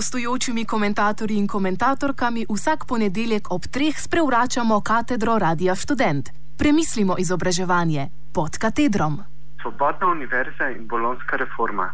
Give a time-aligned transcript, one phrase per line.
[0.00, 6.24] gostujočimi komentatorji in komentatorkami vsak ponedeljek ob treh sprevračamo katedro Radia Student.
[6.58, 8.02] Premislimo izobraževanje
[8.34, 9.14] pod katedrom.
[9.62, 11.86] Svobodna univerza in bolonska reforma.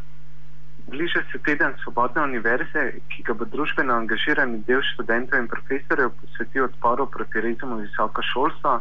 [0.91, 6.65] Bliže se teden Svobodne univerze, ki ga bo družbeno angažirani del študentov in profesorjev posvetil
[6.71, 8.77] odporu proti rezumu visoko šolstvo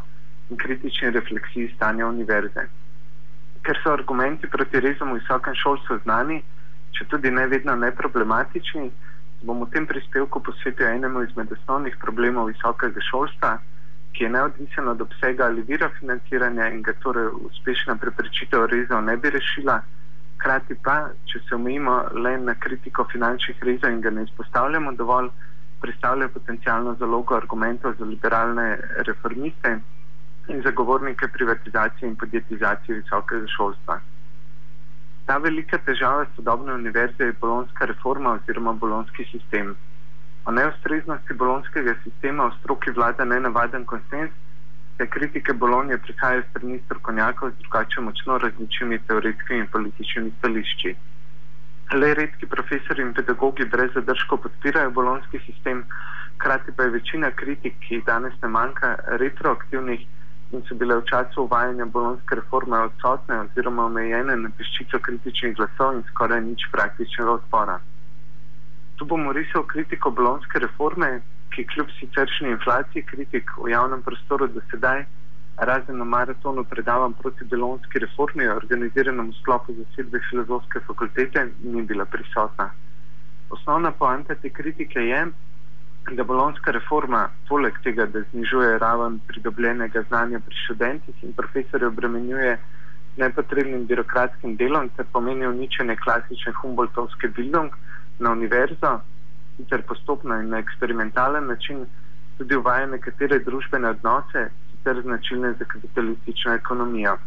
[0.50, 2.68] in kritični refleksiji stanja univerze.
[3.66, 6.44] Ker so argumenti proti rezumu visokem šolstvu znani,
[6.94, 8.92] če tudi ne vedno neproblematični,
[9.46, 13.58] bom v tem prispevku posvetil enemu izmed osnovnih problemov visokega šolstva,
[14.14, 19.18] ki je neodvisen od obsega ali vira financiranja in ga torej uspešna preprečitev rezov ne
[19.18, 19.82] bi rešila.
[20.36, 20.96] Hkrati pa,
[21.30, 25.30] če se omejimo le na kritiko finančnih rezov in ga ne izpostavljamo dovolj,
[25.82, 28.68] predstavlja potencijalno zalogo argumentov za liberalne
[29.08, 29.78] reformiste
[30.48, 34.00] in zagovornike privatizacije in podjetizacije visokega šolstva.
[35.26, 39.72] Ta velika težava sodobne univerze je bolonska reforma oziroma bolonski sistem.
[40.46, 44.36] O neustreznosti bolonskega sistema v stroki vlada nenavaden konsens,
[44.98, 50.96] saj kritike Bolonije prihajajo strani strokovnjakov z drugače močno različnimi teoretskimi in političnimi stališči.
[51.94, 55.84] Le redki profesori in pedagogi brez zadržkov podpirajo bolonski sistem,
[56.38, 60.06] krati pa je večina kritik, ki jih danes ne manjka, retroaktivnih
[60.56, 65.98] in so bile v času uvajanja bolonske reforme odsotne oziroma omejene na peščico kritičnih glasov
[65.98, 67.80] in skoraj nič praktičnega odpora.
[68.96, 71.10] Tu bomo risali kritiko bolonske reforme,
[71.52, 75.06] ki kljub siceršnji inflaciji kritik v javnem prostoru do sedaj,
[75.58, 82.06] razen na maratonu predavam proti bolonski reformi, organiziranem v sklopu zasedbe filozofske fakultete, ni bila
[82.06, 82.72] prisotna.
[83.50, 85.22] Osnovna poanta te kritike je,
[86.12, 92.58] da bolonska reforma, poleg tega, da znižuje raven pridobljenega znanja pri študentih in profesorjev, obremenjuje
[93.18, 97.74] nepotrebnim birokratskim delom, ter pomeni uničenje klasične Humboldtovske bildung
[98.20, 99.00] na univerzo,
[99.70, 101.86] ter postopno in na eksperimentalen način
[102.38, 107.18] tudi uvaja nekatere družbene odnose, sicer značilne za kapitalistično ekonomijo.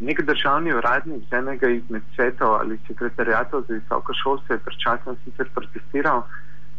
[0.00, 5.16] Nek državni uradnik z enega izmed svetov ali sekretarijatov za visoko šolstvo je pred časom
[5.24, 6.22] sicer protestiral,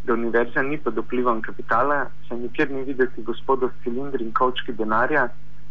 [0.05, 4.73] da univerza ni pod vplivom kapitala, se nikjer ni videti gospodov s cilindri in kočki
[4.73, 5.27] denarja,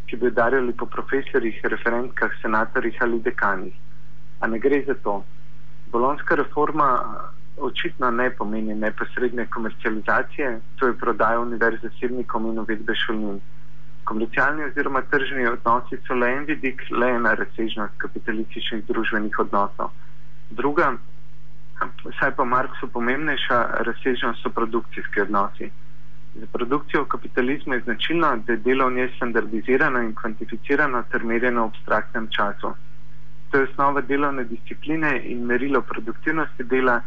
[0.06, 3.74] ki bi udarjali po profesorjih, referentkah, senatorjih ali dekanih.
[4.40, 5.22] A ne gre za to.
[5.92, 6.88] Bolonska reforma
[7.56, 13.40] očitno ne pomeni neposredne komercializacije, to je prodaja univerze zasebnikom in uvedbe šolnin.
[14.04, 19.94] Komercialni oziroma tržni odnosi so le en vidik, le ena razsežnost kapitalističnih družbenih odnosov.
[20.50, 20.96] Druga,
[22.04, 25.70] vsaj pa Marksu pomembnejša razsežnost so produkcijski odnosi.
[26.34, 31.24] Za produkcijo v kapitalizmu je značilno, da je delo v njej standardizirano in kvantificirano ter
[31.24, 32.72] merjeno v abstraktnem času.
[33.50, 37.00] To je osnova delovne discipline in merilo produktivnosti dela,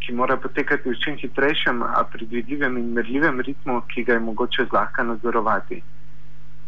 [0.00, 4.64] ki mora potekati v čim hitrejšem, a predvidljivem in merljivem ritmu, ki ga je mogoče
[4.70, 5.82] zlahka nadzorovati.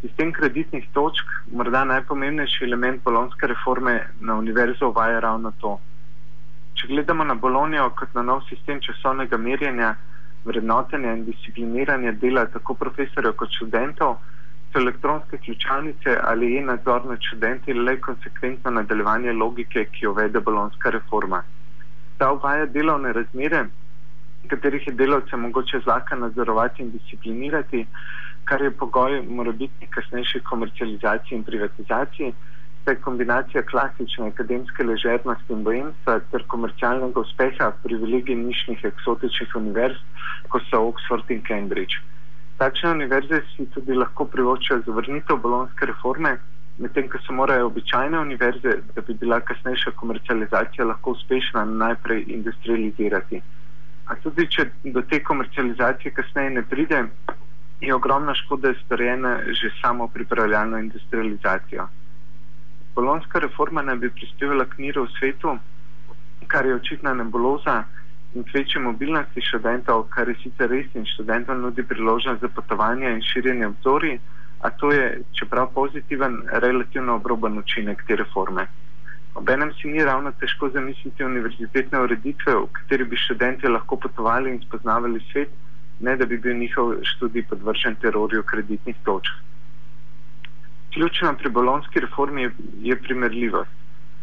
[0.01, 5.79] Sistem kreditnih točk, morda najpomembnejši element polonske reforme na univerzo, uvaja ravno to
[6.75, 9.95] če gledamo na Bolonijo kot na nov sistem časovnega merjenja,
[10.45, 14.17] vrednotenja in discipliniranja dela tako profesorjev kot študentov,
[14.73, 20.41] so elektronske ključavnice ali je nadzor nad študenti le konsekventno nadaljevanje logike, ki jo vede
[20.41, 21.43] bolonska reforma.
[22.19, 23.67] Ta uvaja delovne razmere,
[24.49, 27.87] katerih je delavce mogoče zlahka nadzorovati in disciplinirati,
[28.45, 32.33] kar je pogoj morebitni kasnejši komercializaciji in privatizaciji
[32.91, 40.01] je kombinacija klasične akademske ležernosti in bojemstva ter komercialnega uspeha privilegij nišnih eksotičnih univerz,
[40.49, 42.03] kot so Oxford in Cambridge.
[42.59, 46.37] Takšne univerze si tudi lahko privoščijo zavrnitev bolonske reforme,
[46.79, 53.43] medtem ko se morajo običajne univerze, da bi bila kasnejša komercializacija lahko uspešna, najprej industrializirati.
[54.11, 57.05] A tudi, če do te komercializacije kasneje ne pride,
[57.81, 61.89] je ogromna škoda storjena že samo pripravljalno industrializacijo.
[62.95, 65.57] Bolonska reforma naj bi prispevala k miru v svetu,
[66.47, 67.85] kar je očitna nebuloza
[68.35, 73.09] in k večji mobilnosti študentov, kar je sicer res in študentom nudi priložnost za potovanje
[73.11, 74.19] in širjenje vzori,
[74.61, 78.67] a to je, čeprav pozitiven, relativno obroben učinek te reforme.
[79.35, 84.61] Obenem si ni ravno težko zamisliti univerzitetne ureditve, v kateri bi študenti lahko potovali in
[84.61, 85.49] spoznavali svet,
[86.01, 89.33] ne da bi bil njihov študij podvržen terorju kreditnih točk.
[90.95, 92.51] Ključna pri bolonski reformi
[92.83, 93.71] je primerljivost,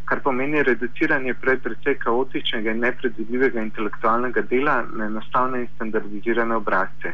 [0.05, 7.13] kar pomeni reduciranje prej precej kaotičnega in nepredvidljivega intelektualnega dela na enostavne in standardizirane obrazce.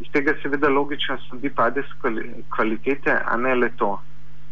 [0.00, 1.92] Iz tega seveda logično sledi padec
[2.56, 3.90] kvalitete, a ne le to.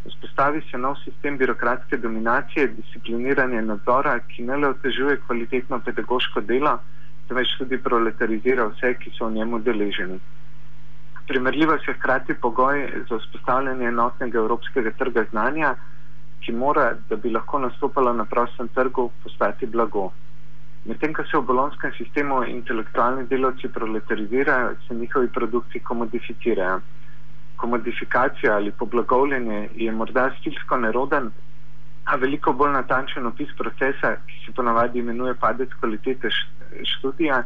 [0.05, 6.77] Vzpostavi se nov sistem birokratske dominacije, discipliniranja nadzora, ki ne le otežuje kvalitetno pedagoško delo,
[7.29, 10.21] temveč tudi proletarizira vse, ki so v njemu deleženi.
[11.31, 15.75] Primerljivost je hkrati pogoj za vzpostavljanje enotnega evropskega trga znanja,
[16.43, 20.09] ki mora, da bi lahko nastopala na prostem trgu, postati blago.
[20.85, 26.81] Medtem, ko se v bolonskem sistemu intelektualni delavci proletarizirajo, se njihovi produkti komodificirajo.
[27.57, 31.31] Komodifikacija ali poblagovljenje je morda stilsko neroden,
[32.05, 36.35] a veliko bolj natančen opis procesa, ki se ponavadi imenuje padec kvalitete
[36.97, 37.43] študija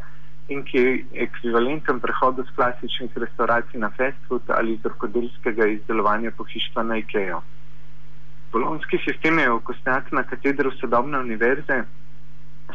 [0.47, 6.31] in ki je ekvivalenten prehodu z klasičnih restauracij na fast food ali iz rokodelskega izdelovanja
[6.37, 7.41] pohištva na IKEA.
[8.51, 11.83] Bolonski sistem je okostnjak na katedru sodobne univerze,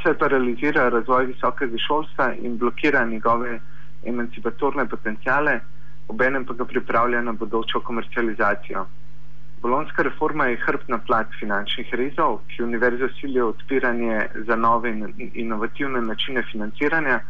[0.03, 3.61] se paralizira razvoj visokega šolstva in blokira njegove
[4.05, 5.61] emancipatorne potencijale,
[6.09, 8.87] obenem pa ga pripravlja na bodočo komercializacijo.
[9.63, 16.01] Bolonska reforma je hrbtna plat finančnih rezov, ki univerzo silijo odpiranje za nove in inovativne
[16.01, 17.21] načine financiranja,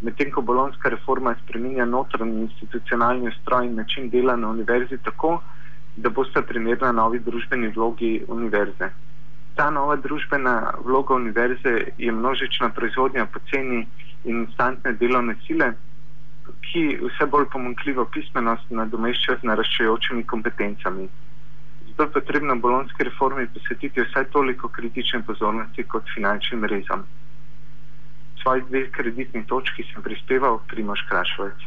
[0.00, 5.40] medtem ko bolonska reforma spreminja notranji institucionalni ustroj in način dela na univerzi tako,
[5.96, 8.90] da boste primerna novi družbeni vlogi univerze.
[9.56, 13.86] Ta nova družbena vloga univerze je množična proizvodnja poceni
[14.24, 15.72] in instantne delovne sile,
[16.66, 21.08] ki vse bolj pomankljivo pismenost nadomešča z naraščajočimi kompetencami.
[21.88, 27.06] Zato je potrebno bolonski reformi posvetiti vsaj toliko kritične pozornosti kot finančnim rezom
[28.46, 31.58] svojih dveh kreditnih točk sem prispeval Primoš Krašovec.